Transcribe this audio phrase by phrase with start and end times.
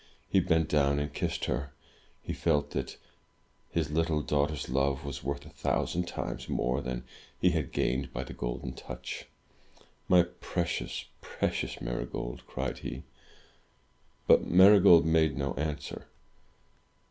[0.27, 1.73] He bent down and kissed her.
[2.23, 2.97] He felt that
[3.69, 7.03] his little daughter's love was worth a thousand times more than
[7.39, 9.27] he had gained by the Golden Touch.
[10.09, 13.03] "My precious, precious Marygold!" cried he.
[14.25, 16.07] But Marygold made no answer.